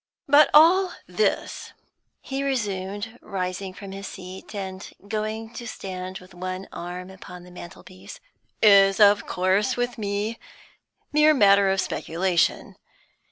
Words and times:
"But 0.27 0.49
all 0.51 0.93
this," 1.05 1.73
he 2.21 2.41
resumed, 2.43 3.19
rising 3.21 3.71
from 3.71 3.91
his 3.91 4.07
seat, 4.07 4.55
and 4.55 4.91
going 5.07 5.53
to 5.53 5.67
stand 5.67 6.17
with 6.17 6.33
one 6.33 6.67
arm 6.73 7.11
upon 7.11 7.43
the 7.43 7.51
mantelpiece, 7.51 8.19
"is 8.63 8.99
of 8.99 9.27
course, 9.27 9.77
with 9.77 9.99
me, 9.99 10.39
mere 11.13 11.35
matter 11.35 11.69
of 11.69 11.79
speculation. 11.79 12.77